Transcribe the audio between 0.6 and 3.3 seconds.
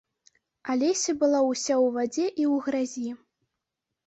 Алеся была ўся ў вадзе і ў гразі.